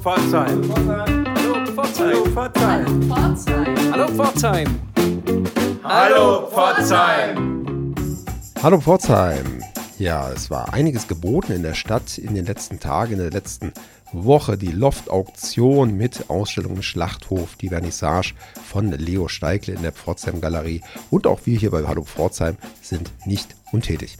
[0.00, 0.62] Pforzheim.
[0.74, 2.34] Hallo Pforzheim.
[3.92, 4.80] Hallo Pforzheim.
[5.84, 7.94] Hallo Pforzheim.
[8.62, 9.62] Hallo Pforzheim.
[9.98, 13.74] Ja, es war einiges geboten in der Stadt in den letzten Tagen, in der letzten
[14.12, 14.56] Woche.
[14.56, 18.32] Die Loft-Auktion mit Ausstellung im Schlachthof, die Vernissage
[18.70, 20.80] von Leo Steigle in der Pforzheim Galerie
[21.10, 24.16] und auch wir hier bei Hallo Pforzheim sind nicht untätig.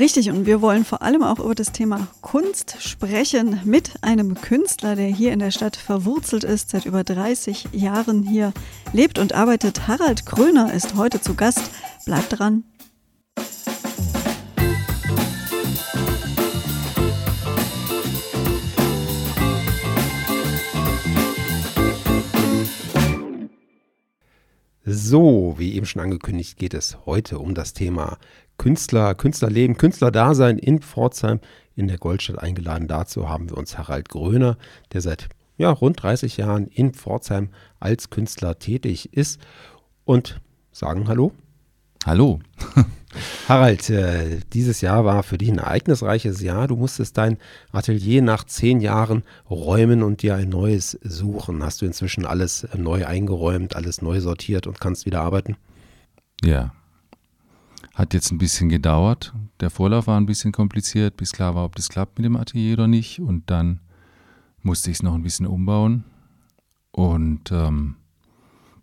[0.00, 4.96] Richtig, und wir wollen vor allem auch über das Thema Kunst sprechen mit einem Künstler,
[4.96, 8.54] der hier in der Stadt verwurzelt ist, seit über 30 Jahren hier
[8.94, 9.88] lebt und arbeitet.
[9.88, 11.70] Harald Kröner ist heute zu Gast.
[12.06, 12.64] Bleibt dran.
[24.92, 28.18] So, wie eben schon angekündigt, geht es heute um das Thema
[28.58, 31.38] Künstler, Künstlerleben, Künstlerdasein in Pforzheim
[31.76, 32.88] in der Goldstadt eingeladen.
[32.88, 34.58] Dazu haben wir uns Harald Gröner,
[34.92, 39.40] der seit ja, rund 30 Jahren in Pforzheim als Künstler tätig ist
[40.04, 40.40] und
[40.72, 41.30] sagen Hallo.
[42.06, 42.40] Hallo.
[43.48, 46.68] Harald, äh, dieses Jahr war für dich ein ereignisreiches Jahr.
[46.68, 47.36] Du musstest dein
[47.72, 51.62] Atelier nach zehn Jahren räumen und dir ein neues suchen.
[51.62, 55.56] Hast du inzwischen alles neu eingeräumt, alles neu sortiert und kannst wieder arbeiten?
[56.42, 56.72] Ja,
[57.94, 59.34] hat jetzt ein bisschen gedauert.
[59.60, 62.74] Der Vorlauf war ein bisschen kompliziert, bis klar war, ob das klappt mit dem Atelier
[62.74, 63.20] oder nicht.
[63.20, 63.80] Und dann
[64.62, 66.04] musste ich es noch ein bisschen umbauen.
[66.92, 67.96] Und ähm,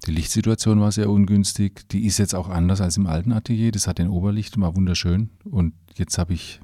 [0.05, 1.89] die Lichtsituation war sehr ungünstig.
[1.89, 3.71] Die ist jetzt auch anders als im alten Atelier.
[3.71, 5.31] Das hat ein Oberlicht war wunderschön.
[5.43, 6.61] Und jetzt habe ich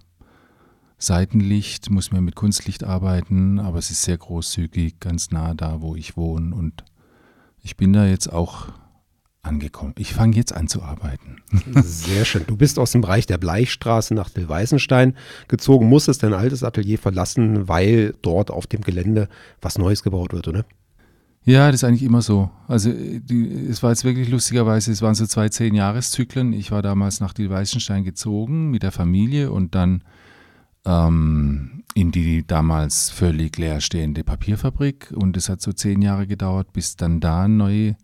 [0.98, 5.96] Seitenlicht, muss mir mit Kunstlicht arbeiten, aber es ist sehr großzügig, ganz nah da, wo
[5.96, 6.56] ich wohne.
[6.56, 6.86] Und
[7.62, 8.70] ich bin da jetzt auch
[9.42, 9.94] angekommen.
[9.98, 11.42] Ich fange jetzt an zu arbeiten.
[11.84, 12.46] Sehr schön.
[12.48, 15.18] Du bist aus dem Bereich der Bleichstraße nach Dillweißenstein
[15.50, 19.28] gezogen, musstest dein altes Atelier verlassen, weil dort auf dem Gelände
[19.62, 20.66] was Neues gebaut wird, oder?
[21.46, 22.50] Ja, das ist eigentlich immer so.
[22.68, 26.54] Also die, es war jetzt wirklich lustigerweise, es waren so zwei Zehn-Jahreszyklen.
[26.54, 30.04] Ich war damals nach Dillweißenstein gezogen mit der Familie und dann
[30.86, 35.12] ähm, in die damals völlig leerstehende Papierfabrik.
[35.14, 37.98] Und es hat so zehn Jahre gedauert, bis dann da neue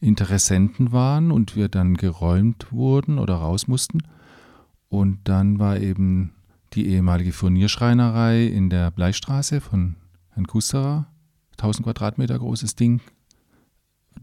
[0.00, 4.00] Interessenten waren und wir dann geräumt wurden oder raus mussten.
[4.90, 6.32] Und dann war eben
[6.74, 9.96] die ehemalige Furnierschreinerei in der Bleistraße von
[10.30, 11.06] Herrn Kusterer,
[11.58, 13.00] 1000 Quadratmeter großes Ding.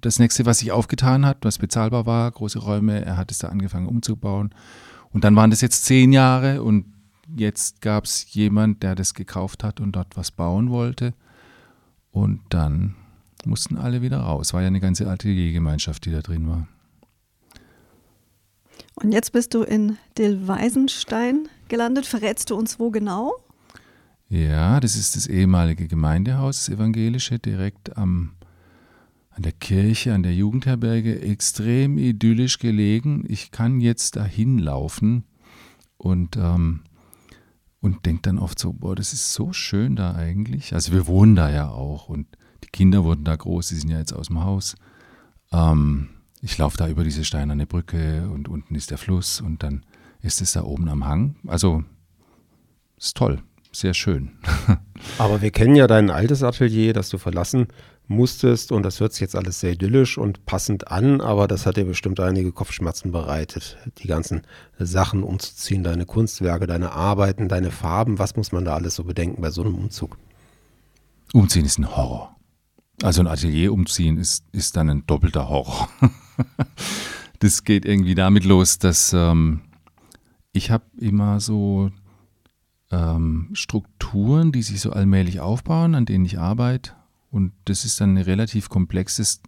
[0.02, 3.50] Das nächste, was sich aufgetan hat, was bezahlbar war, große Räume, er hat es da
[3.50, 4.54] angefangen umzubauen.
[5.12, 6.86] Und dann waren das jetzt zehn Jahre und
[7.36, 11.14] jetzt gab es jemand, der das gekauft hat und dort was bauen wollte.
[12.12, 12.96] Und dann
[13.46, 14.54] mussten alle wieder raus.
[14.54, 16.68] War ja eine ganze Ateliergemeinschaft, die da drin war.
[18.96, 22.06] Und jetzt bist du in Dillweisenstein gelandet.
[22.06, 23.34] Verrätst du uns wo genau?
[24.28, 28.32] Ja, das ist das ehemalige Gemeindehaus, das evangelische, direkt am,
[29.30, 33.24] an der Kirche, an der Jugendherberge, extrem idyllisch gelegen.
[33.28, 35.26] Ich kann jetzt dahin laufen
[35.98, 36.82] und, ähm,
[37.82, 40.74] und denke dann oft so, boah, das ist so schön da eigentlich.
[40.74, 42.28] Also wir wohnen da ja auch und
[42.64, 44.76] die Kinder wurden da groß, die sind ja jetzt aus dem Haus.
[45.52, 46.10] Ähm,
[46.42, 49.86] ich laufe da über diese steinerne Brücke und unten ist der Fluss und dann
[50.22, 51.36] ist es da oben am Hang.
[51.46, 51.84] Also
[52.98, 53.44] ist toll,
[53.76, 54.32] sehr schön.
[55.18, 57.68] Aber wir kennen ja dein altes Atelier, das du verlassen
[58.08, 61.78] musstest und das hört sich jetzt alles sehr idyllisch und passend an, aber das hat
[61.78, 63.78] dir bestimmt einige Kopfschmerzen bereitet.
[63.98, 64.44] Die ganzen
[64.78, 69.42] Sachen umzuziehen, deine Kunstwerke, deine Arbeiten, deine Farben, was muss man da alles so bedenken
[69.42, 70.18] bei so einem Umzug?
[71.34, 72.36] Umziehen ist ein Horror.
[73.02, 75.90] Also ein Atelier umziehen ist, ist dann ein doppelter Horror.
[77.40, 79.62] das geht irgendwie damit los, dass ähm,
[80.54, 81.92] ich habe immer so
[82.96, 86.92] ähm, Strukturen, die sich so allmählich aufbauen, an denen ich arbeite.
[87.30, 89.42] Und das ist dann ein relativ komplexes,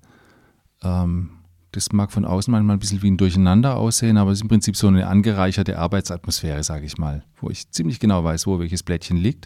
[0.84, 1.30] ähm,
[1.72, 4.50] das mag von außen manchmal ein bisschen wie ein Durcheinander aussehen, aber es ist im
[4.50, 8.84] Prinzip so eine angereicherte Arbeitsatmosphäre, sage ich mal, wo ich ziemlich genau weiß, wo welches
[8.84, 9.46] Blättchen liegt.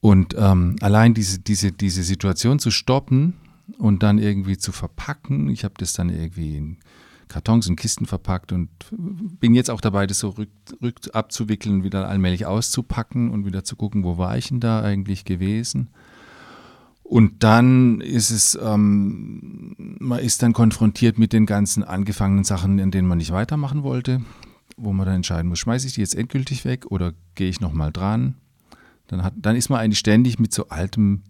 [0.00, 3.34] Und ähm, allein diese, diese, diese Situation zu stoppen
[3.78, 6.78] und dann irgendwie zu verpacken, ich habe das dann irgendwie in
[7.28, 10.50] Kartons und Kisten verpackt und bin jetzt auch dabei, das so rück,
[10.82, 15.24] rück abzuwickeln, wieder allmählich auszupacken und wieder zu gucken, wo war ich denn da eigentlich
[15.24, 15.88] gewesen.
[17.02, 22.90] Und dann ist es, ähm, man ist dann konfrontiert mit den ganzen angefangenen Sachen, in
[22.90, 24.22] denen man nicht weitermachen wollte,
[24.76, 27.92] wo man dann entscheiden muss, schmeiße ich die jetzt endgültig weg oder gehe ich nochmal
[27.92, 28.36] dran?
[29.06, 31.22] Dann, hat, dann ist man eigentlich ständig mit so altem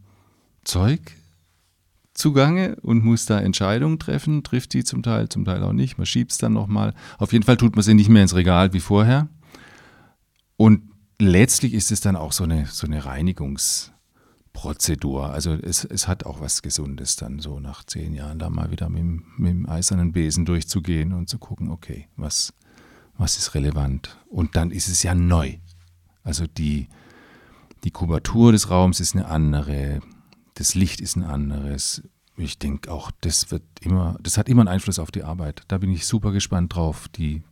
[0.62, 1.16] Zeug
[2.14, 5.98] zugange und muss da Entscheidungen treffen, trifft die zum Teil, zum Teil auch nicht.
[5.98, 6.94] Man schiebt es dann nochmal.
[7.18, 9.28] Auf jeden Fall tut man sie nicht mehr ins Regal wie vorher.
[10.56, 10.82] Und
[11.18, 13.94] letztlich ist es dann auch so eine, so eine Reinigungsprobe.
[14.54, 15.30] Prozedur.
[15.30, 18.88] Also es, es hat auch was Gesundes dann so nach zehn Jahren da mal wieder
[18.88, 19.04] mit,
[19.36, 22.54] mit dem eisernen Besen durchzugehen und zu gucken, okay, was,
[23.18, 24.16] was ist relevant.
[24.30, 25.56] Und dann ist es ja neu.
[26.22, 26.88] Also die,
[27.82, 30.00] die Kubatur des Raums ist eine andere,
[30.54, 32.02] das Licht ist ein anderes.
[32.36, 35.62] Ich denke auch, das wird immer, das hat immer einen Einfluss auf die Arbeit.
[35.68, 37.08] Da bin ich super gespannt drauf.
[37.08, 37.42] Die,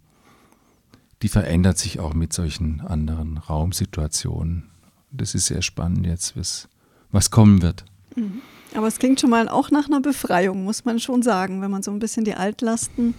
[1.22, 4.70] die verändert sich auch mit solchen anderen Raumsituationen.
[5.10, 6.68] Das ist sehr spannend jetzt, was,
[7.10, 7.84] was kommen wird.
[8.16, 8.40] Mhm.
[8.74, 11.82] Aber es klingt schon mal auch nach einer Befreiung, muss man schon sagen, wenn man
[11.82, 13.14] so ein bisschen die Altlasten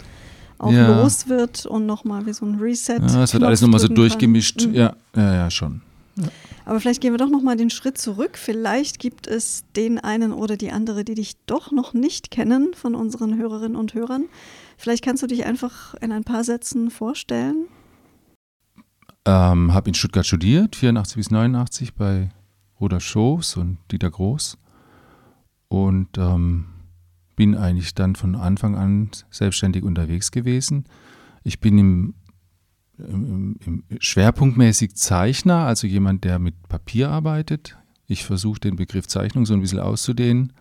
[0.58, 1.02] auch ja.
[1.02, 2.98] los wird und nochmal wie so ein Reset.
[2.98, 4.66] Ja, es wird alles nochmal so durchgemischt.
[4.66, 4.74] Mhm.
[4.74, 5.82] Ja, ja, ja, schon.
[6.64, 8.38] Aber vielleicht gehen wir doch nochmal den Schritt zurück.
[8.38, 12.94] Vielleicht gibt es den einen oder die andere, die dich doch noch nicht kennen von
[12.94, 14.26] unseren Hörerinnen und Hörern.
[14.76, 17.66] Vielleicht kannst du dich einfach in ein paar Sätzen vorstellen.
[19.26, 22.30] Ähm, habe in Stuttgart studiert, 84 bis 89 bei
[22.80, 24.58] Rudolf Schoß und Dieter Groß.
[25.68, 26.66] Und ähm,
[27.36, 30.84] bin eigentlich dann von Anfang an selbstständig unterwegs gewesen.
[31.42, 32.14] Ich bin im,
[33.98, 37.76] schwerpunktmäßig Zeichner, also jemand, der mit Papier arbeitet.
[38.06, 40.52] Ich versuche den Begriff Zeichnung so ein bisschen auszudehnen.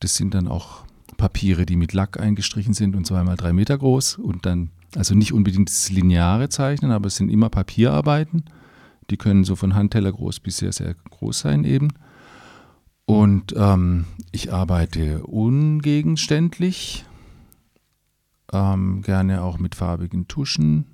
[0.00, 0.84] Das sind dann auch
[1.16, 5.32] Papiere, die mit Lack eingestrichen sind und zweimal drei Meter groß und dann, also nicht
[5.32, 8.44] unbedingt das lineare Zeichnen, aber es sind immer Papierarbeiten.
[9.10, 11.88] Die können so von Handteller groß bis sehr, sehr groß sein eben.
[13.04, 17.04] Und ähm, ich arbeite ungegenständlich,
[18.52, 20.86] ähm, gerne auch mit farbigen Tuschen.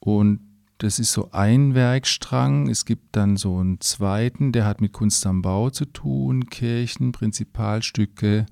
[0.00, 0.40] Und
[0.78, 2.68] das ist so ein Werkstrang.
[2.68, 7.12] Es gibt dann so einen zweiten, der hat mit Kunst am Bau zu tun, Kirchen,
[7.12, 8.46] Prinzipalstücke,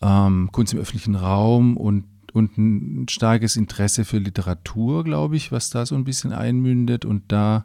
[0.00, 5.70] ähm, Kunst im öffentlichen Raum und, und ein starkes Interesse für Literatur, glaube ich, was
[5.70, 7.04] da so ein bisschen einmündet.
[7.04, 7.64] Und da,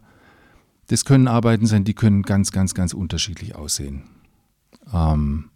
[0.85, 4.03] das können Arbeiten sein, die können ganz, ganz, ganz unterschiedlich aussehen.
[4.93, 5.49] Ähm,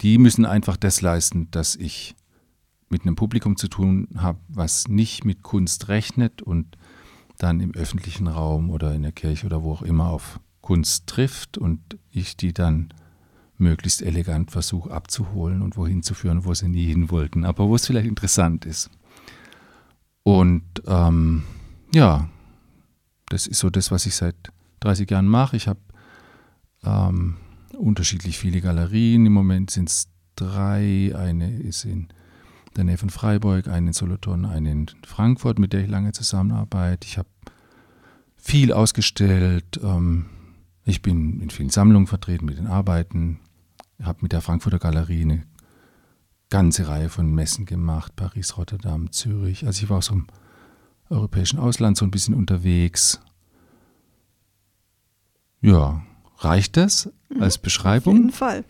[0.00, 2.16] die müssen einfach das leisten, dass ich
[2.90, 6.76] mit einem Publikum zu tun habe, was nicht mit Kunst rechnet und
[7.38, 11.56] dann im öffentlichen Raum oder in der Kirche oder wo auch immer auf Kunst trifft
[11.58, 11.80] und
[12.10, 12.92] ich die dann
[13.56, 17.74] möglichst elegant versuche abzuholen und wohin zu führen, wo sie nie hin wollten, aber wo
[17.74, 18.90] es vielleicht interessant ist.
[20.22, 21.42] Und ähm,
[21.94, 22.28] ja,
[23.28, 24.36] das ist so das, was ich seit
[24.80, 25.56] 30 Jahren mache.
[25.56, 25.80] Ich habe
[26.84, 27.36] ähm,
[27.76, 29.26] unterschiedlich viele Galerien.
[29.26, 31.14] Im Moment sind es drei.
[31.16, 32.08] Eine ist in
[32.76, 37.06] der Nähe von Freiburg, eine in Solothurn, eine in Frankfurt, mit der ich lange zusammenarbeite.
[37.06, 37.28] Ich habe
[38.36, 39.80] viel ausgestellt.
[39.82, 40.26] Ähm,
[40.84, 43.40] ich bin in vielen Sammlungen vertreten mit den Arbeiten.
[43.98, 45.42] Ich habe mit der Frankfurter Galerie eine
[46.50, 48.16] ganze Reihe von Messen gemacht.
[48.16, 49.66] Paris, Rotterdam, Zürich.
[49.66, 50.26] Also ich war auch so im
[51.10, 53.20] europäischen Ausland so ein bisschen unterwegs.
[55.60, 56.02] Ja,
[56.38, 57.42] reicht das mhm.
[57.42, 58.14] als Beschreibung?
[58.14, 58.64] Auf jeden Fall.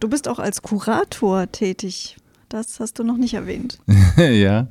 [0.00, 2.16] Du bist auch als Kurator tätig.
[2.52, 3.78] Das hast du noch nicht erwähnt.
[4.18, 4.68] ja,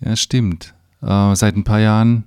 [0.00, 0.74] ja, stimmt.
[1.02, 2.24] Äh, seit ein paar Jahren.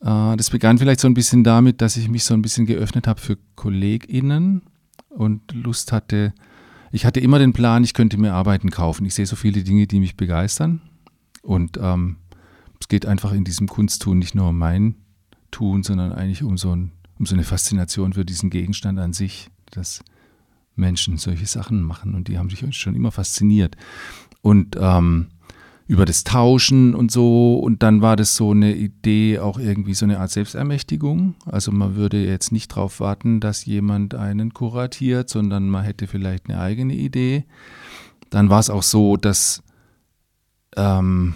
[0.00, 3.08] Äh, das begann vielleicht so ein bisschen damit, dass ich mich so ein bisschen geöffnet
[3.08, 4.62] habe für KollegInnen
[5.08, 6.32] und Lust hatte.
[6.92, 9.06] Ich hatte immer den Plan, ich könnte mir Arbeiten kaufen.
[9.06, 10.82] Ich sehe so viele Dinge, die mich begeistern.
[11.42, 12.18] Und ähm,
[12.80, 14.94] es geht einfach in diesem Kunsttun nicht nur um mein
[15.50, 19.50] Tun, sondern eigentlich um so, ein, um so eine Faszination für diesen Gegenstand an sich,
[19.72, 20.04] dass
[20.74, 22.14] Menschen solche Sachen machen.
[22.14, 23.76] Und die haben sich schon immer fasziniert.
[24.42, 25.28] Und ähm,
[25.90, 27.58] über das Tauschen und so.
[27.58, 31.34] Und dann war das so eine Idee, auch irgendwie so eine Art Selbstermächtigung.
[31.46, 36.48] Also man würde jetzt nicht darauf warten, dass jemand einen kuratiert, sondern man hätte vielleicht
[36.48, 37.44] eine eigene Idee.
[38.30, 39.64] Dann war es auch so, dass,
[40.76, 41.34] ähm,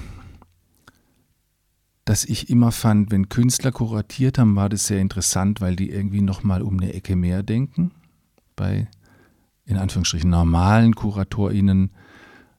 [2.05, 6.23] dass ich immer fand, wenn Künstler kuratiert haben, war das sehr interessant, weil die irgendwie
[6.23, 7.91] nochmal um eine Ecke mehr denken.
[8.55, 8.87] Bei,
[9.67, 11.91] in Anführungsstrichen, normalen KuratorInnen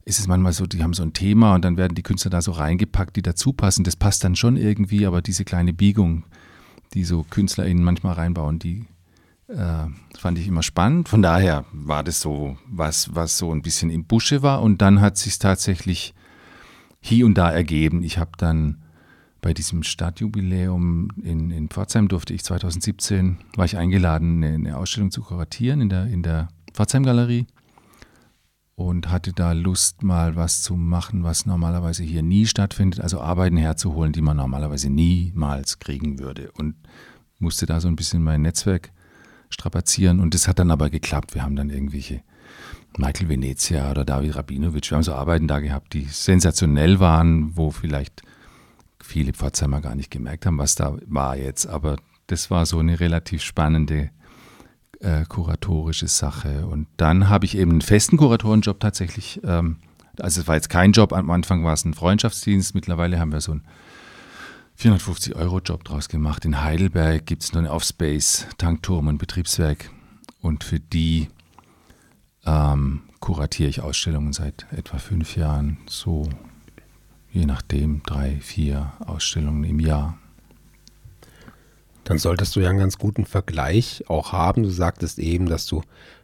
[0.06, 2.42] ist es manchmal so, die haben so ein Thema und dann werden die Künstler da
[2.42, 3.84] so reingepackt, die dazu passen.
[3.84, 6.24] Das passt dann schon irgendwie, aber diese kleine Biegung,
[6.94, 8.86] die so KünstlerInnen manchmal reinbauen, die
[9.48, 9.86] äh,
[10.18, 11.10] fand ich immer spannend.
[11.10, 15.02] Von daher war das so was, was so ein bisschen im Busche war und dann
[15.02, 16.14] hat sich tatsächlich
[17.02, 18.04] hier und da ergeben.
[18.04, 18.82] Ich habe dann
[19.42, 25.12] bei diesem Stadtjubiläum in, in Pforzheim durfte ich 2017, war ich eingeladen, eine, eine Ausstellung
[25.12, 27.48] zu kuratieren in der, in der Pforzheim-Galerie
[28.76, 33.58] und hatte da Lust, mal was zu machen, was normalerweise hier nie stattfindet, also Arbeiten
[33.58, 36.52] herzuholen, die man normalerweise niemals kriegen würde.
[36.52, 36.76] Und
[37.40, 38.92] musste da so ein bisschen mein Netzwerk
[39.50, 41.34] strapazieren und das hat dann aber geklappt.
[41.34, 42.22] Wir haben dann irgendwelche
[42.98, 47.72] Michael Venezia oder David Rabinowitsch, wir haben so Arbeiten da gehabt, die sensationell waren, wo
[47.72, 48.22] vielleicht
[49.02, 51.68] viele Pforzheimer gar nicht gemerkt haben, was da war jetzt.
[51.68, 54.10] Aber das war so eine relativ spannende
[55.02, 56.66] äh, kuratorische Sache.
[56.68, 59.42] Und dann habe ich eben einen festen Kuratorenjob tatsächlich.
[59.44, 59.78] Ähm,
[60.20, 62.76] also es war jetzt kein Job, am Anfang war es ein Freundschaftsdienst.
[62.76, 63.64] Mittlerweile haben wir so einen
[64.80, 66.46] 450-Euro-Job draus gemacht.
[66.46, 69.90] In Heidelberg gibt es nur eine Offspace, Tankturm und Betriebswerk.
[70.42, 71.30] Und für die
[72.46, 75.78] ähm, kuratiere ich Ausstellungen seit etwa fünf Jahren.
[75.88, 76.30] So
[77.32, 80.18] je nachdem drei, vier Ausstellungen im Jahr.
[82.06, 84.64] Dann solltest du ja einen ganz guten Vergleich auch haben.
[84.64, 85.82] Du sagtest eben, dass du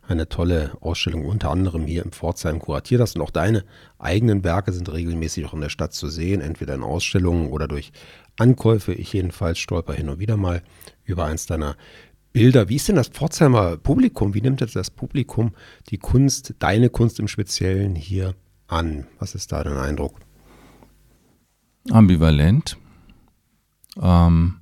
[0.07, 3.63] eine tolle Ausstellung unter anderem hier im Pforzheim kuratiert hast und auch deine
[3.97, 7.91] eigenen Werke sind regelmäßig auch in der Stadt zu sehen, entweder in Ausstellungen oder durch
[8.37, 8.93] Ankäufe.
[8.93, 10.61] Ich jedenfalls stolper hin und wieder mal
[11.03, 11.75] über eins deiner
[12.31, 12.69] Bilder.
[12.69, 14.35] Wie ist denn das Pforzheimer Publikum?
[14.35, 15.53] Wie nimmt jetzt das Publikum
[15.89, 18.35] die Kunst, deine Kunst im Speziellen hier
[18.67, 19.07] an?
[19.17, 20.19] Was ist da dein Eindruck?
[21.89, 22.77] Ambivalent.
[23.99, 24.60] Ähm,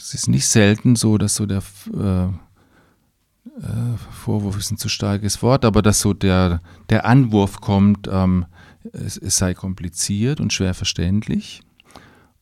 [0.00, 1.62] es ist nicht selten so, dass so der
[1.94, 8.08] äh, äh, Vorwurf ist ein zu starkes Wort, aber dass so der, der Anwurf kommt,
[8.10, 8.46] ähm,
[8.92, 11.62] es, es, sei kompliziert und schwer verständlich.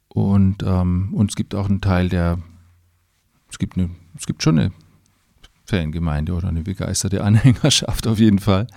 [0.08, 2.38] Und, ähm, und es gibt auch einen Teil, der,
[3.50, 4.72] es gibt, eine, es gibt schon eine
[5.64, 8.68] Fangemeinde oder eine begeisterte Anhängerschaft auf jeden Fall.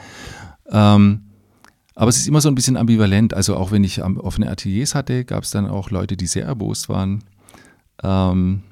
[0.72, 1.26] Ähm,
[1.94, 3.36] aber es ist immer so ein bisschen ambivalent.
[3.36, 6.90] Also auch wenn ich offene Ateliers hatte, gab es dann auch Leute, die sehr erbost
[6.90, 7.24] waren.
[8.02, 8.64] Ähm,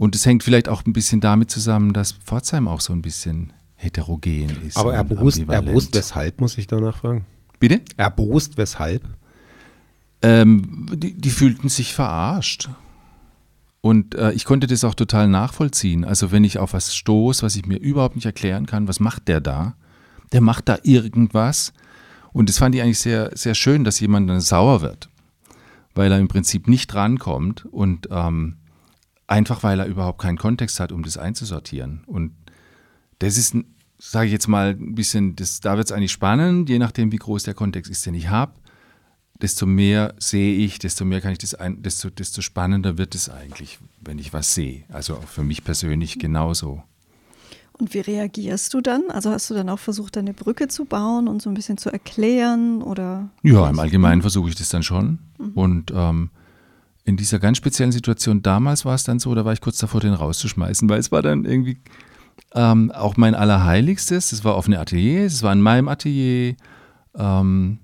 [0.00, 3.52] und es hängt vielleicht auch ein bisschen damit zusammen, dass Pforzheim auch so ein bisschen
[3.76, 4.78] heterogen ist.
[4.78, 7.26] Aber erbost, erbost weshalb, muss ich danach fragen?
[7.58, 7.82] Bitte?
[7.98, 9.02] Erbost weshalb?
[10.22, 12.70] Ähm, die, die, fühlten sich verarscht.
[13.82, 16.06] Und äh, ich konnte das auch total nachvollziehen.
[16.06, 19.28] Also wenn ich auf was stoße, was ich mir überhaupt nicht erklären kann, was macht
[19.28, 19.74] der da?
[20.32, 21.74] Der macht da irgendwas.
[22.32, 25.10] Und das fand ich eigentlich sehr, sehr schön, dass jemand dann sauer wird,
[25.94, 28.56] weil er im Prinzip nicht rankommt und ähm,
[29.30, 32.02] Einfach weil er überhaupt keinen Kontext hat, um das einzusortieren.
[32.06, 32.32] Und
[33.20, 33.54] das ist,
[33.96, 37.16] sage ich jetzt mal, ein bisschen, das, da wird es eigentlich spannend, je nachdem, wie
[37.16, 38.54] groß der Kontext ist, den ich habe.
[39.40, 43.28] Desto mehr sehe ich, desto mehr kann ich das ein, desto, desto spannender wird es
[43.28, 44.82] eigentlich, wenn ich was sehe.
[44.88, 46.82] Also auch für mich persönlich genauso.
[47.74, 49.04] Und wie reagierst du dann?
[49.10, 51.88] Also hast du dann auch versucht, eine Brücke zu bauen und so ein bisschen zu
[51.88, 53.30] erklären oder?
[53.44, 55.20] Ja, im Allgemeinen versuche ich das dann schon.
[55.38, 55.52] Mhm.
[55.54, 56.30] Und ähm,
[57.04, 60.00] in dieser ganz speziellen Situation damals war es dann so, da war ich kurz davor,
[60.00, 61.78] den rauszuschmeißen, weil es war dann irgendwie
[62.54, 64.32] ähm, auch mein Allerheiligstes.
[64.32, 66.56] Es war offene Atelier, es war in meinem Atelier.
[67.14, 67.78] Ähm,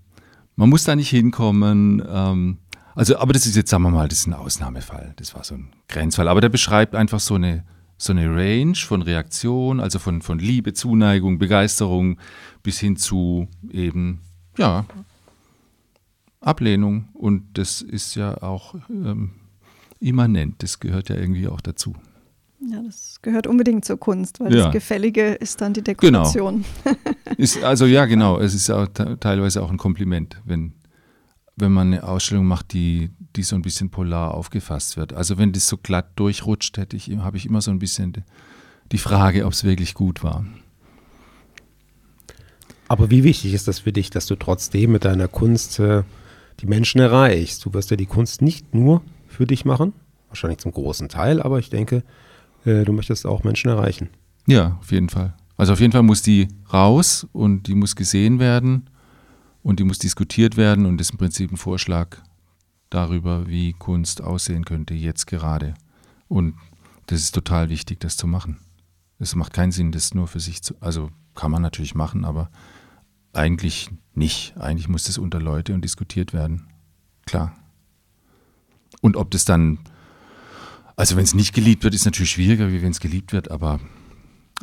[0.57, 2.03] man muss da nicht hinkommen.
[2.09, 2.59] Ähm,
[2.95, 5.13] also, aber das ist jetzt, sagen wir mal, das ist ein Ausnahmefall.
[5.17, 6.29] Das war so ein Grenzfall.
[6.29, 7.65] Aber der beschreibt einfach so eine,
[7.99, 12.19] so eine Range von Reaktion, also von, von Liebe, Zuneigung, Begeisterung
[12.63, 14.23] bis hin zu eben,
[14.59, 14.87] ja,
[16.47, 19.33] Ablehnung und das ist ja auch ähm,
[20.01, 21.95] immanent, das gehört ja irgendwie auch dazu.
[22.61, 24.65] Ja, das gehört unbedingt zur Kunst, weil ja.
[24.65, 26.65] das Gefällige ist dann die Dekoration.
[26.85, 26.97] Genau.
[27.37, 30.73] ist, also ja, genau, es ist auch teilweise auch ein Kompliment, wenn,
[31.57, 35.13] wenn man eine Ausstellung macht, die, die so ein bisschen polar aufgefasst wird.
[35.13, 38.25] Also wenn das so glatt durchrutscht, hätte ich, habe ich immer so ein bisschen
[38.93, 40.45] die Frage, ob es wirklich gut war.
[42.89, 46.05] Aber wie wichtig ist das für dich, dass du trotzdem mit deiner Kunst äh,
[46.61, 47.65] die Menschen erreichst.
[47.65, 49.93] Du wirst ja die Kunst nicht nur für dich machen,
[50.29, 52.03] wahrscheinlich zum großen Teil, aber ich denke,
[52.65, 54.11] äh, du möchtest auch Menschen erreichen.
[54.47, 55.35] Ja, auf jeden Fall.
[55.57, 58.91] Also auf jeden Fall muss die raus und die muss gesehen werden
[59.63, 62.19] und die muss diskutiert werden und ist im Prinzip ein Vorschlag
[62.91, 65.75] darüber, wie Kunst aussehen könnte jetzt gerade.
[66.29, 66.55] Und
[67.07, 68.59] das ist total wichtig, das zu machen.
[69.19, 72.51] Es macht keinen Sinn, das nur für sich zu, also kann man natürlich machen, aber
[73.33, 74.57] eigentlich nicht.
[74.59, 76.69] Eigentlich muss das unter Leute und diskutiert werden.
[77.27, 77.55] Klar.
[79.01, 79.79] Und ob das dann,
[80.97, 83.81] also wenn es nicht geliebt wird, ist natürlich schwieriger, wie wenn es geliebt wird, aber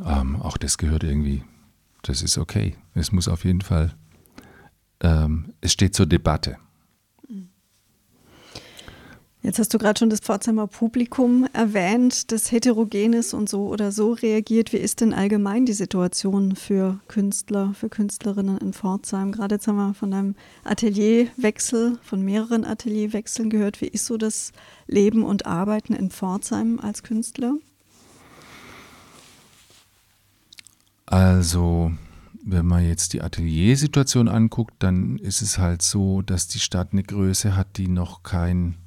[0.05, 1.43] ähm, auch das gehört irgendwie,
[2.01, 2.75] das ist okay.
[2.93, 3.93] Es muss auf jeden Fall,
[5.01, 6.57] ähm, es steht zur Debatte.
[9.45, 14.13] Jetzt hast du gerade schon das Pforzheimer Publikum erwähnt, das heterogenes und so oder so
[14.13, 14.71] reagiert.
[14.71, 19.33] Wie ist denn allgemein die Situation für Künstler, für Künstlerinnen in Pforzheim?
[19.33, 23.81] Gerade jetzt haben wir von einem Atelierwechsel, von mehreren Atelierwechseln gehört.
[23.81, 24.53] Wie ist so das
[24.87, 27.55] Leben und Arbeiten in Pforzheim als Künstler?
[31.05, 31.91] Also,
[32.45, 37.03] wenn man jetzt die Ateliersituation anguckt, dann ist es halt so, dass die Stadt eine
[37.03, 38.77] Größe hat, die noch kein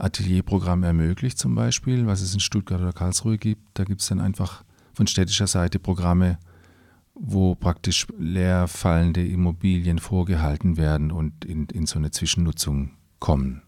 [0.00, 3.62] Atelierprogramm ermöglicht zum Beispiel, was es in Stuttgart oder Karlsruhe gibt.
[3.74, 4.64] Da gibt es dann einfach
[4.94, 6.38] von städtischer Seite Programme,
[7.14, 13.62] wo praktisch leerfallende Immobilien vorgehalten werden und in, in so eine Zwischennutzung kommen.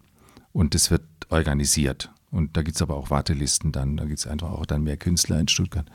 [0.53, 2.11] Und das wird organisiert.
[2.31, 4.97] Und da gibt es aber auch Wartelisten dann, da gibt es einfach auch dann mehr
[4.97, 5.87] Künstler in Stuttgart.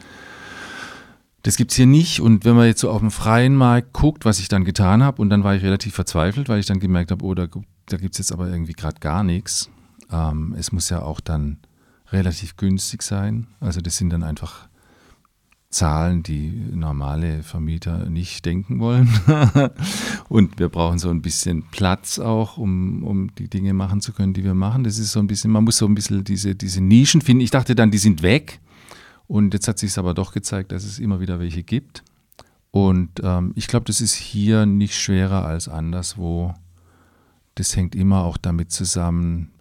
[1.43, 2.19] Das gibt es hier nicht.
[2.19, 5.21] Und wenn man jetzt so auf dem freien Markt guckt, was ich dann getan habe,
[5.21, 7.47] und dann war ich relativ verzweifelt, weil ich dann gemerkt habe, oh, da,
[7.87, 9.69] da gibt es jetzt aber irgendwie gerade gar nichts.
[10.11, 11.57] Ähm, es muss ja auch dann
[12.11, 13.47] relativ günstig sein.
[13.59, 14.67] Also das sind dann einfach
[15.69, 19.09] Zahlen, die normale Vermieter nicht denken wollen.
[20.29, 24.33] und wir brauchen so ein bisschen Platz auch, um, um die Dinge machen zu können,
[24.33, 24.85] die wir machen.
[24.85, 27.41] Das ist so ein bisschen, man muss so ein bisschen diese, diese Nischen finden.
[27.41, 28.59] Ich dachte dann, die sind weg.
[29.27, 32.03] Und jetzt hat sich aber doch gezeigt, dass es immer wieder welche gibt.
[32.71, 36.53] Und ähm, ich glaube, das ist hier nicht schwerer als anderswo.
[37.55, 39.51] Das hängt immer auch damit zusammen,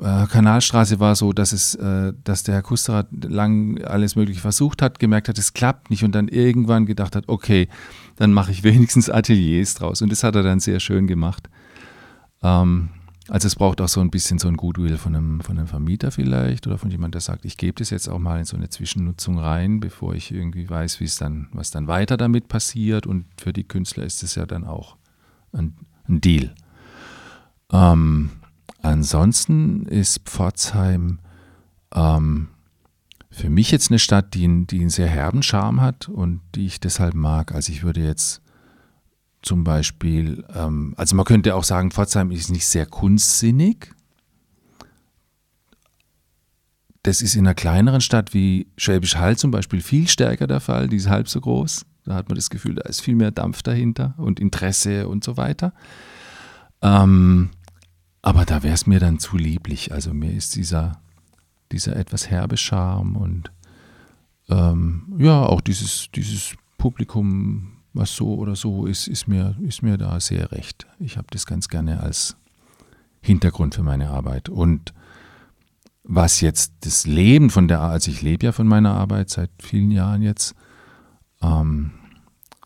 [0.00, 4.82] äh, Kanalstraße war so, dass es, äh, dass der Herr Kusterer lang alles Mögliche versucht
[4.82, 7.68] hat, gemerkt hat, es klappt nicht und dann irgendwann gedacht hat, okay,
[8.16, 10.02] dann mache ich wenigstens Ateliers draus.
[10.02, 11.48] Und das hat er dann sehr schön gemacht.
[12.42, 12.90] Ähm,
[13.28, 16.10] also es braucht auch so ein bisschen so ein Goodwill von einem, von einem Vermieter
[16.10, 18.68] vielleicht oder von jemandem, der sagt, ich gebe das jetzt auch mal in so eine
[18.68, 23.06] Zwischennutzung rein, bevor ich irgendwie weiß, wie es dann, was dann weiter damit passiert.
[23.06, 24.96] Und für die Künstler ist es ja dann auch
[25.52, 25.74] ein,
[26.06, 26.54] ein Deal.
[27.72, 28.30] Ähm,
[28.84, 31.18] Ansonsten ist Pforzheim
[31.94, 32.48] ähm,
[33.30, 36.80] für mich jetzt eine Stadt, die, die einen sehr herben Charme hat und die ich
[36.80, 37.54] deshalb mag.
[37.54, 38.42] Also ich würde jetzt
[39.40, 43.90] zum Beispiel, ähm, also man könnte auch sagen, Pforzheim ist nicht sehr kunstsinnig.
[47.04, 50.88] Das ist in einer kleineren Stadt wie Schwäbisch Hall zum Beispiel viel stärker der Fall.
[50.88, 51.86] Die ist halb so groß.
[52.04, 55.38] Da hat man das Gefühl, da ist viel mehr Dampf dahinter und Interesse und so
[55.38, 55.72] weiter.
[56.82, 57.48] Ähm,
[58.24, 59.92] aber da wäre es mir dann zu lieblich.
[59.92, 60.98] Also mir ist dieser,
[61.70, 63.52] dieser etwas herbe Charme und
[64.48, 69.98] ähm, ja, auch dieses, dieses Publikum, was so oder so ist, ist mir, ist mir
[69.98, 70.86] da sehr recht.
[70.98, 72.34] Ich habe das ganz gerne als
[73.20, 74.48] Hintergrund für meine Arbeit.
[74.48, 74.94] Und
[76.02, 79.90] was jetzt das Leben von der, also ich lebe ja von meiner Arbeit seit vielen
[79.90, 80.54] Jahren jetzt,
[81.42, 81.90] ähm,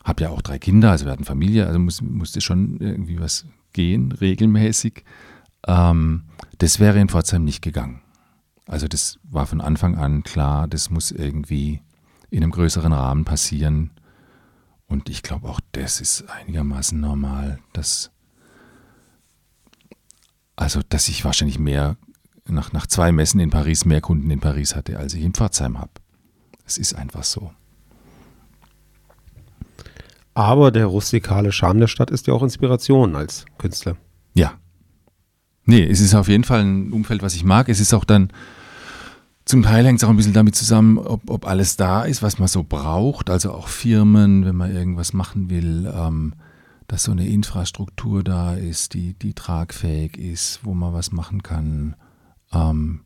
[0.04, 3.44] habe ja auch drei Kinder, also wir hatten Familie, also muss, musste schon irgendwie was
[3.72, 5.02] gehen, regelmäßig.
[5.68, 6.24] Ähm,
[6.56, 8.00] das wäre in Pforzheim nicht gegangen.
[8.66, 11.80] Also das war von Anfang an klar, das muss irgendwie
[12.30, 13.92] in einem größeren Rahmen passieren.
[14.88, 18.10] Und ich glaube auch, das ist einigermaßen normal, dass
[20.56, 21.96] also dass ich wahrscheinlich mehr
[22.46, 25.78] nach, nach zwei Messen in Paris mehr Kunden in Paris hatte, als ich in Pforzheim
[25.78, 25.92] habe.
[26.66, 27.52] Es ist einfach so.
[30.34, 33.96] Aber der rustikale Charme der Stadt ist ja auch Inspiration als Künstler.
[34.34, 34.58] Ja,
[35.68, 37.68] Nee, es ist auf jeden Fall ein Umfeld, was ich mag.
[37.68, 38.30] Es ist auch dann,
[39.44, 42.38] zum Teil hängt es auch ein bisschen damit zusammen, ob, ob, alles da ist, was
[42.38, 43.28] man so braucht.
[43.28, 46.32] Also auch Firmen, wenn man irgendwas machen will, ähm,
[46.86, 51.96] dass so eine Infrastruktur da ist, die, die tragfähig ist, wo man was machen kann.
[52.50, 53.00] Ähm,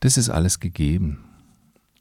[0.00, 1.18] das ist alles gegeben.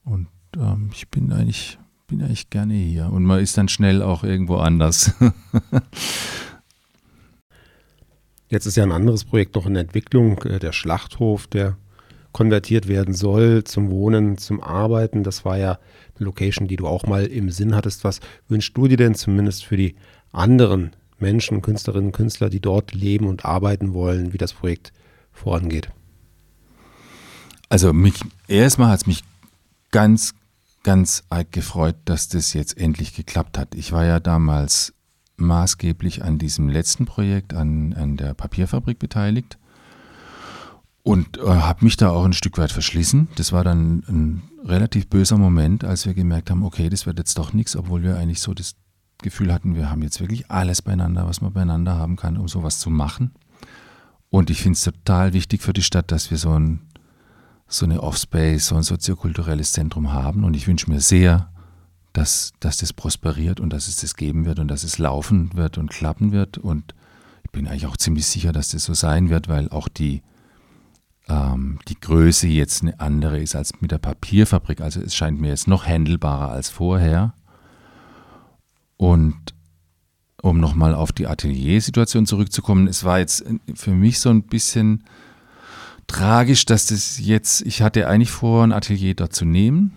[0.06, 3.12] Und ähm, ich bin eigentlich, bin eigentlich gerne hier.
[3.12, 5.12] Und man ist dann schnell auch irgendwo anders.
[8.56, 11.76] Jetzt ist ja ein anderes Projekt noch in Entwicklung, äh, der Schlachthof, der
[12.32, 15.24] konvertiert werden soll zum Wohnen, zum Arbeiten.
[15.24, 15.72] Das war ja
[16.16, 18.06] eine Location, die du auch mal im Sinn hattest.
[18.06, 19.98] Was wünschst du dir denn zumindest für die
[20.32, 24.94] anderen Menschen, Künstlerinnen und Künstler, die dort leben und arbeiten wollen, wie das Projekt
[25.34, 25.90] vorangeht?
[27.68, 29.22] Also mich, erstmal hat es mich
[29.92, 30.34] ganz,
[30.84, 33.76] ganz arg gefreut, dass das jetzt endlich geklappt hat.
[33.76, 34.95] Ich war ja damals
[35.38, 39.58] maßgeblich an diesem letzten Projekt, an, an der Papierfabrik beteiligt
[41.04, 43.28] und äh, habe mich da auch ein Stück weit verschlissen.
[43.36, 47.38] Das war dann ein relativ böser Moment, als wir gemerkt haben, okay, das wird jetzt
[47.38, 48.76] doch nichts, obwohl wir eigentlich so das
[49.20, 52.80] Gefühl hatten, wir haben jetzt wirklich alles beieinander, was man beieinander haben kann, um sowas
[52.80, 53.32] zu machen.
[54.30, 56.82] Und ich finde es total wichtig für die Stadt, dass wir so, ein,
[57.68, 60.44] so eine Offspace, so ein soziokulturelles Zentrum haben.
[60.44, 61.50] Und ich wünsche mir sehr,
[62.16, 65.78] dass, dass das prosperiert und dass es das geben wird und dass es laufen wird
[65.78, 66.58] und klappen wird.
[66.58, 66.96] Und
[67.44, 70.24] ich bin eigentlich auch ziemlich sicher, dass das so sein wird, weil auch die,
[71.28, 74.80] ähm, die Größe jetzt eine andere ist als mit der Papierfabrik.
[74.80, 77.34] Also es scheint mir jetzt noch handelbarer als vorher.
[78.96, 79.54] Und
[80.42, 85.04] um nochmal auf die Ateliersituation zurückzukommen, es war jetzt für mich so ein bisschen
[86.08, 89.92] tragisch, dass das jetzt, ich hatte eigentlich vor, ein Atelier dort zu nehmen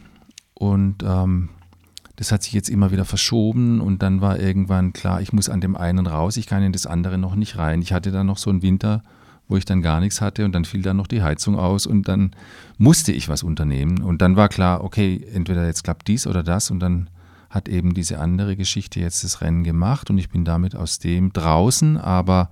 [0.55, 1.51] und ähm,
[2.19, 5.61] das hat sich jetzt immer wieder verschoben und dann war irgendwann klar, ich muss an
[5.61, 7.81] dem einen raus, ich kann in das andere noch nicht rein.
[7.81, 9.05] Ich hatte dann noch so einen Winter,
[9.47, 12.09] wo ich dann gar nichts hatte und dann fiel dann noch die Heizung aus und
[12.09, 12.33] dann
[12.77, 16.73] musste ich was unternehmen und dann war klar, okay, entweder jetzt klappt dies oder das
[16.73, 17.09] und dann
[17.51, 21.33] hat eben diese andere Geschichte jetzt das Rennen gemacht und ich bin damit aus dem
[21.33, 22.51] draußen, aber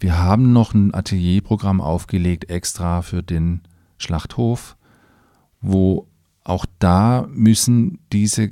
[0.00, 3.60] wir haben noch ein Atelierprogramm aufgelegt extra für den
[3.96, 4.76] Schlachthof,
[5.60, 6.08] wo
[6.42, 8.50] auch da müssen diese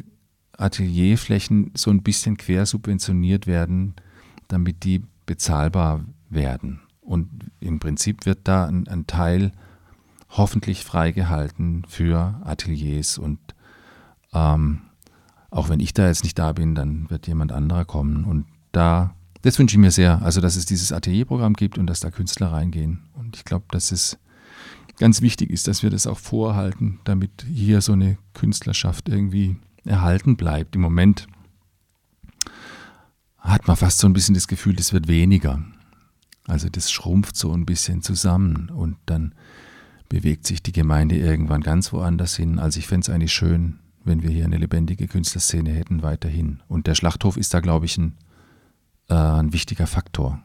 [0.56, 3.94] Atelierflächen so ein bisschen quersubventioniert werden,
[4.48, 6.80] damit die bezahlbar werden.
[7.00, 7.28] Und
[7.60, 9.52] im Prinzip wird da ein, ein Teil
[10.30, 13.18] hoffentlich freigehalten für Ateliers.
[13.18, 13.38] Und
[14.32, 14.82] ähm,
[15.50, 18.24] auch wenn ich da jetzt nicht da bin, dann wird jemand anderer kommen.
[18.24, 22.00] Und da, das wünsche ich mir sehr, also dass es dieses Atelierprogramm gibt und dass
[22.00, 23.08] da Künstler reingehen.
[23.14, 24.18] Und ich glaube, dass es
[24.98, 29.56] ganz wichtig ist, dass wir das auch vorhalten, damit hier so eine Künstlerschaft irgendwie
[29.86, 30.74] erhalten bleibt.
[30.74, 31.26] Im Moment
[33.38, 35.62] hat man fast so ein bisschen das Gefühl, das wird weniger.
[36.46, 39.34] Also das schrumpft so ein bisschen zusammen und dann
[40.08, 42.58] bewegt sich die Gemeinde irgendwann ganz woanders hin.
[42.58, 46.62] Also ich fände es eigentlich schön, wenn wir hier eine lebendige Künstlerszene hätten weiterhin.
[46.68, 48.16] Und der Schlachthof ist da, glaube ich, ein,
[49.08, 50.40] äh, ein wichtiger Faktor,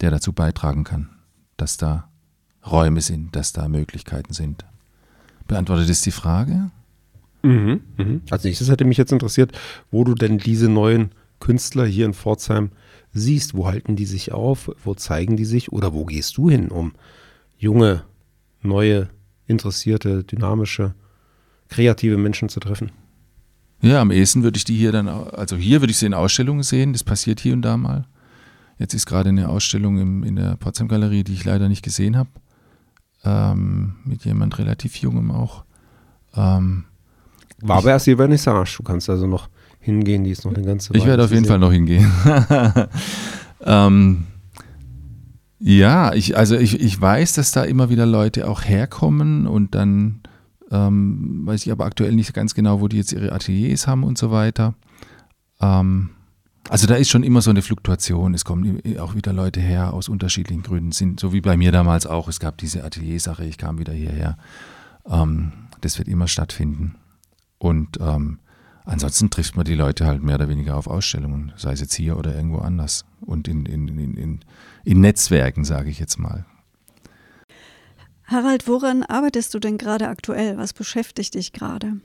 [0.00, 1.10] der dazu beitragen kann,
[1.58, 2.08] dass da
[2.64, 4.64] Räume sind, dass da Möglichkeiten sind.
[5.46, 6.70] Beantwortet es die Frage?
[7.42, 8.22] Mhm, mhm.
[8.30, 9.52] Als nächstes hätte mich jetzt interessiert,
[9.90, 12.70] wo du denn diese neuen Künstler hier in Pforzheim
[13.12, 13.54] siehst.
[13.54, 14.70] Wo halten die sich auf?
[14.84, 15.72] Wo zeigen die sich?
[15.72, 16.92] Oder wo gehst du hin, um
[17.56, 18.04] junge,
[18.62, 19.08] neue,
[19.46, 20.94] interessierte, dynamische,
[21.68, 22.90] kreative Menschen zu treffen?
[23.80, 26.64] Ja, am ehesten würde ich die hier dann, also hier würde ich sie in Ausstellungen
[26.64, 28.06] sehen, das passiert hier und da mal.
[28.78, 32.16] Jetzt ist gerade eine Ausstellung im, in der Potsdam Galerie, die ich leider nicht gesehen
[32.16, 32.30] habe,
[33.24, 35.64] ähm, mit jemand relativ jungem auch.
[36.34, 36.84] Ähm,
[37.60, 39.48] War aber erst die Vernissage, du kannst also noch
[39.80, 40.98] hingehen, die ist noch eine ganze Weile.
[40.98, 42.10] Ich werde auf jeden Fall noch hingehen.
[43.64, 44.26] ähm,
[45.58, 50.20] ja, ich, also ich, ich weiß, dass da immer wieder Leute auch herkommen und dann
[50.70, 54.18] ähm, weiß ich aber aktuell nicht ganz genau, wo die jetzt ihre Ateliers haben und
[54.18, 54.74] so weiter.
[55.60, 56.10] Ähm,
[56.68, 58.34] also da ist schon immer so eine Fluktuation.
[58.34, 60.92] Es kommen auch wieder Leute her aus unterschiedlichen Gründen.
[60.92, 62.28] Sind, so wie bei mir damals auch.
[62.28, 64.36] Es gab diese Ateliersache, ich kam wieder hierher.
[65.08, 66.96] Ähm, das wird immer stattfinden.
[67.58, 68.38] Und ähm,
[68.84, 72.16] ansonsten trifft man die Leute halt mehr oder weniger auf Ausstellungen, sei es jetzt hier
[72.16, 73.04] oder irgendwo anders.
[73.20, 74.40] Und in, in, in, in,
[74.84, 76.44] in Netzwerken, sage ich jetzt mal.
[78.24, 80.58] Harald, woran arbeitest du denn gerade aktuell?
[80.58, 81.96] Was beschäftigt dich gerade?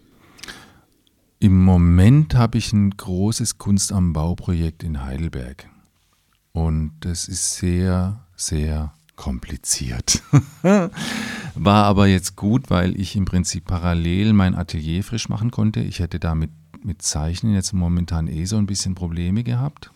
[1.40, 5.68] Im Moment habe ich ein großes Kunst am Bau-Projekt in Heidelberg.
[6.54, 10.24] Und das ist sehr, sehr kompliziert.
[11.56, 15.82] War aber jetzt gut, weil ich im Prinzip parallel mein Atelier frisch machen konnte.
[15.82, 16.52] Ich hätte damit
[16.84, 19.92] mit Zeichnen jetzt momentan eh so ein bisschen Probleme gehabt.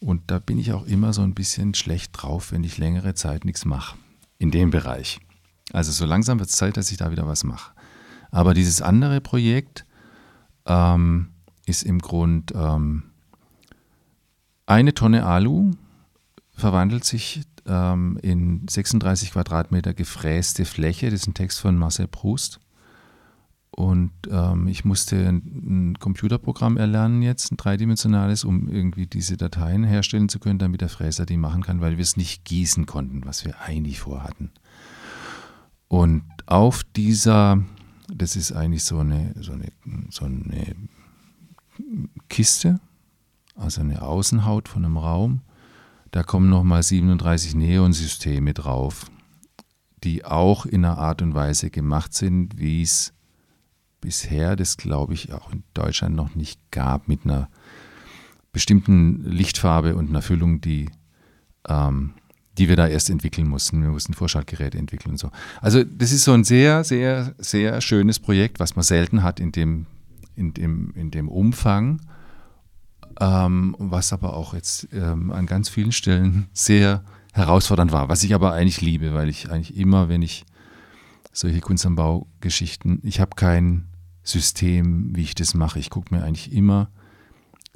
[0.00, 3.44] Und da bin ich auch immer so ein bisschen schlecht drauf, wenn ich längere Zeit
[3.44, 3.96] nichts mache
[4.38, 5.18] in dem Bereich.
[5.72, 7.72] Also so langsam wird es Zeit, dass ich da wieder was mache.
[8.30, 9.86] Aber dieses andere Projekt
[10.66, 11.30] ähm,
[11.64, 13.04] ist im Grund ähm,
[14.66, 15.72] eine Tonne Alu
[16.52, 21.10] verwandelt sich ähm, in 36 Quadratmeter gefräste Fläche.
[21.10, 22.60] Das ist ein Text von Marcel Proust.
[23.70, 25.42] Und ähm, ich musste ein,
[25.90, 30.88] ein, Computerprogramm erlernen jetzt, ein dreidimensionales, um irgendwie diese Dateien herstellen zu können, damit der
[30.88, 34.50] Fräser die machen kann, weil wir es nicht gießen konnten, was wir eigentlich vorhatten.
[35.88, 37.62] Und auf dieser,
[38.08, 39.70] das ist eigentlich so eine, so eine,
[40.08, 40.74] so eine
[42.30, 42.80] Kiste,
[43.56, 45.42] also eine Außenhaut von einem Raum,
[46.10, 49.06] da kommen nochmal 37 Neonsysteme drauf,
[50.04, 53.12] die auch in einer Art und Weise gemacht sind, wie es
[54.00, 57.48] bisher, das glaube ich auch in Deutschland noch nicht gab, mit einer
[58.52, 60.88] bestimmten Lichtfarbe und einer Füllung, die
[61.68, 62.14] ähm,
[62.58, 63.82] die wir da erst entwickeln mussten.
[63.82, 65.30] Wir mussten Vorschaltgeräte entwickeln und so.
[65.60, 69.52] Also das ist so ein sehr, sehr, sehr schönes Projekt, was man selten hat in
[69.52, 69.86] dem,
[70.34, 72.00] in dem, in dem Umfang,
[73.20, 77.02] ähm, was aber auch jetzt ähm, an ganz vielen Stellen sehr
[77.32, 80.44] herausfordernd war, was ich aber eigentlich liebe, weil ich eigentlich immer, wenn ich
[81.32, 83.88] solche Kunst am Bau Geschichten, ich habe kein
[84.22, 85.78] System, wie ich das mache.
[85.78, 86.88] Ich gucke mir eigentlich immer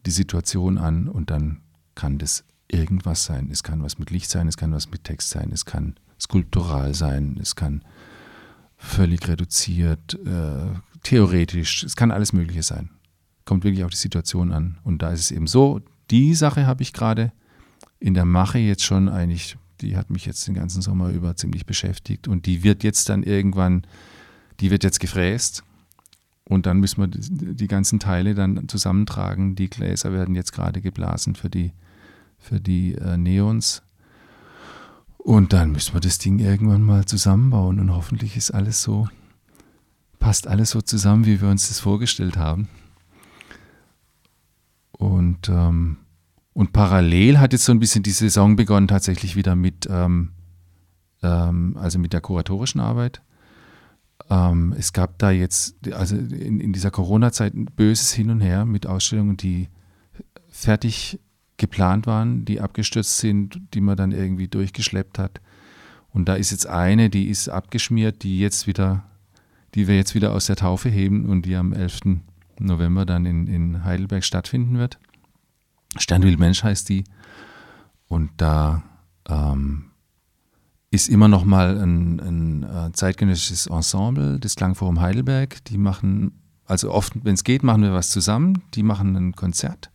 [0.07, 1.61] die Situation an und dann
[1.95, 3.49] kann das irgendwas sein.
[3.51, 6.95] Es kann was mit Licht sein, es kann was mit Text sein, es kann skulptural
[6.95, 7.83] sein, es kann
[8.77, 12.91] völlig reduziert, äh, theoretisch, es kann alles Mögliche sein.
[13.51, 14.79] Kommt wirklich auf die Situation an.
[14.85, 15.81] Und da ist es eben so,
[16.13, 17.33] die Sache habe ich gerade
[17.99, 21.67] in der Mache jetzt schon eigentlich, die hat mich jetzt den ganzen Sommer über ziemlich
[21.67, 23.83] beschäftigt und die wird jetzt dann irgendwann,
[24.61, 25.65] die wird jetzt gefräst
[26.45, 29.57] und dann müssen wir die, ganzen Teile dann zusammentragen.
[29.57, 31.73] Die Gläser werden jetzt gerade geblasen für die
[32.39, 33.83] für die äh, Neons.
[35.19, 39.09] Und dann müssen wir das Ding irgendwann mal zusammenbauen und hoffentlich ist alles so,
[40.21, 42.69] passt alles so zusammen, wie wir uns das vorgestellt haben.
[45.01, 45.97] Und, ähm,
[46.53, 50.33] und parallel hat jetzt so ein bisschen die Saison begonnen, tatsächlich wieder mit, ähm,
[51.23, 53.23] ähm, also mit der kuratorischen Arbeit.
[54.29, 58.67] Ähm, es gab da jetzt, also in, in dieser Corona-Zeit ein böses Hin und Her
[58.67, 59.71] mit Ausstellungen, die
[60.51, 61.19] fertig
[61.57, 65.41] geplant waren, die abgestürzt sind, die man dann irgendwie durchgeschleppt hat.
[66.11, 69.05] Und da ist jetzt eine, die ist abgeschmiert, die jetzt wieder,
[69.75, 72.21] die wir jetzt wieder aus der Taufe heben und die am 11.
[72.67, 74.99] November dann in, in Heidelberg stattfinden wird.
[75.97, 77.05] Sternwild Mensch heißt die.
[78.07, 78.83] Und da
[79.29, 79.91] ähm,
[80.91, 85.65] ist immer noch mal ein, ein, ein, zeitgenössisches Ensemble, das Klangforum Heidelberg.
[85.67, 86.33] Die machen,
[86.65, 88.63] also oft, wenn es geht, machen wir was zusammen.
[88.75, 89.91] Die machen ein Konzert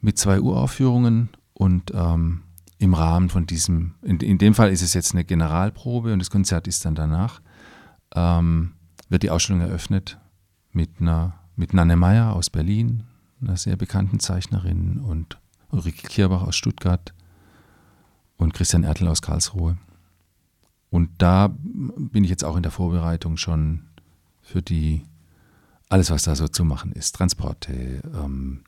[0.00, 2.42] mit zwei Uraufführungen und ähm,
[2.78, 6.30] im Rahmen von diesem, in, in, dem Fall ist es jetzt eine Generalprobe und das
[6.30, 7.40] Konzert ist dann danach,
[8.14, 8.72] ähm,
[9.08, 10.18] wird die Ausstellung eröffnet
[10.76, 13.04] mit einer mit Nanne Meyer aus Berlin,
[13.40, 15.38] einer sehr bekannten Zeichnerin und
[15.70, 17.14] Ulrike Kierbach aus Stuttgart
[18.36, 19.78] und Christian Ertel aus Karlsruhe.
[20.90, 23.84] Und da bin ich jetzt auch in der Vorbereitung schon
[24.42, 25.02] für die,
[25.88, 28.62] alles was da so zu machen ist, Transporte, ähm,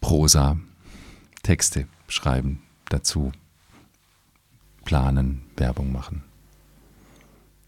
[0.00, 0.56] Prosa,
[1.42, 3.32] Texte schreiben dazu,
[4.84, 6.22] planen, Werbung machen.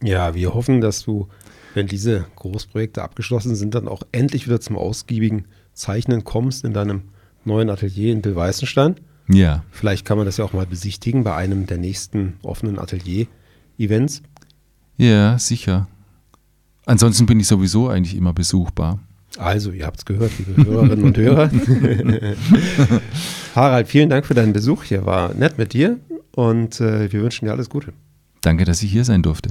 [0.02, 1.28] Ja, wir hoffen, dass du,
[1.74, 7.02] wenn diese Großprojekte abgeschlossen sind, dann auch endlich wieder zum ausgiebigen Zeichnen kommst in deinem
[7.44, 8.96] neuen Atelier in Billweißenstein.
[9.28, 9.62] Ja.
[9.70, 14.22] Vielleicht kann man das ja auch mal besichtigen bei einem der nächsten offenen Atelier-Events.
[14.96, 15.88] Ja, sicher.
[16.86, 18.98] Ansonsten bin ich sowieso eigentlich immer besuchbar.
[19.38, 21.50] Also, ihr habt es gehört, liebe Hörerinnen und Hörer.
[23.54, 25.06] Harald, vielen Dank für deinen Besuch hier.
[25.06, 25.98] War nett mit dir
[26.32, 27.92] und äh, wir wünschen dir alles Gute.
[28.40, 29.50] Danke, dass ich hier sein durfte.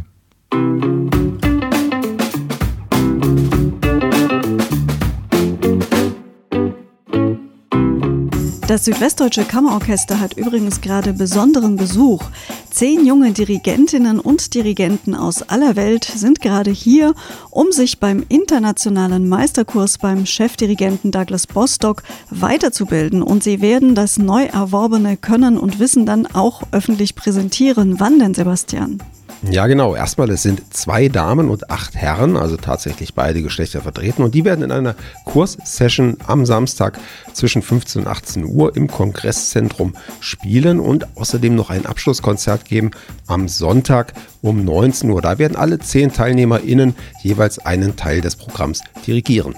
[8.69, 12.25] Das Südwestdeutsche Kammerorchester hat übrigens gerade besonderen Besuch.
[12.69, 17.15] Zehn junge Dirigentinnen und Dirigenten aus aller Welt sind gerade hier,
[17.49, 23.23] um sich beim internationalen Meisterkurs beim Chefdirigenten Douglas Bostock weiterzubilden.
[23.23, 27.99] Und sie werden das neu erworbene Können und Wissen dann auch öffentlich präsentieren.
[27.99, 28.99] Wann denn, Sebastian?
[29.41, 29.95] Ja, genau.
[29.95, 34.21] Erstmal, es sind zwei Damen und acht Herren, also tatsächlich beide Geschlechter vertreten.
[34.23, 36.99] Und die werden in einer Kurssession am Samstag
[37.33, 42.91] zwischen 15 und 18 Uhr im Kongresszentrum spielen und außerdem noch ein Abschlusskonzert geben
[43.27, 45.21] am Sonntag um 19 Uhr.
[45.21, 49.55] Da werden alle zehn TeilnehmerInnen jeweils einen Teil des Programms dirigieren.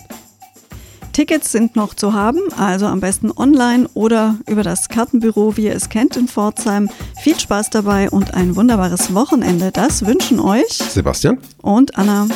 [1.13, 5.76] Tickets sind noch zu haben, also am besten online oder über das Kartenbüro, wie ihr
[5.76, 6.89] es kennt in Pforzheim.
[7.21, 9.71] Viel Spaß dabei und ein wunderbares Wochenende.
[9.71, 12.28] Das wünschen euch Sebastian und Anna.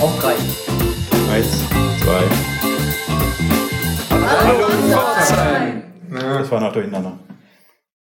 [0.00, 0.34] Auf drei.
[1.32, 1.46] Eins,
[2.02, 2.24] zwei.
[4.10, 5.82] Hallo, Pforzheim.
[6.10, 7.12] Das war noch durcheinander.